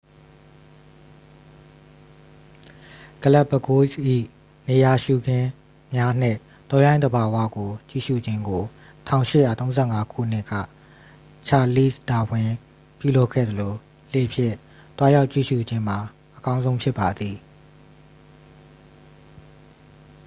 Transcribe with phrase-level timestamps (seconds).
[3.23, 3.89] ဂလက်ပ်ပဂိုးစ်၏
[4.67, 5.49] နေရာရှုခင်း
[5.93, 6.39] များနှင့်
[6.69, 8.63] တောရိုင်းသဘာဝကိုကြည့်ရှုခြင်းကို
[9.37, 10.53] 1835 ခုနှစ်က
[11.47, 12.53] ချာလီ့စ်ဒါဝင်း
[12.99, 13.73] ပြုလုပ်ခဲ့သလို
[14.11, 14.55] လှေဖြင့်
[14.97, 15.99] သွားရောက်ကြည့်ရှု့ခြင်းမှာ
[16.37, 17.35] အကောင်းဆုံးဖြစ်ပါသည်